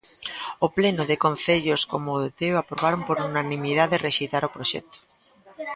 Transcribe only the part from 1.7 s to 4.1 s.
como o de Teo aprobaron por unanimidade